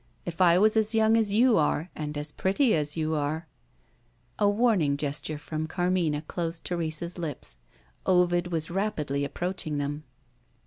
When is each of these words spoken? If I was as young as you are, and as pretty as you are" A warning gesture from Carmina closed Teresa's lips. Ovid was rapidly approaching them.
If 0.25 0.41
I 0.41 0.57
was 0.57 0.75
as 0.75 0.95
young 0.95 1.15
as 1.15 1.31
you 1.31 1.57
are, 1.59 1.91
and 1.95 2.17
as 2.17 2.31
pretty 2.31 2.73
as 2.75 2.97
you 2.97 3.13
are" 3.13 3.47
A 4.39 4.49
warning 4.49 4.97
gesture 4.97 5.37
from 5.37 5.67
Carmina 5.67 6.23
closed 6.23 6.65
Teresa's 6.65 7.19
lips. 7.19 7.57
Ovid 8.07 8.47
was 8.51 8.71
rapidly 8.71 9.23
approaching 9.23 9.77
them. 9.77 10.03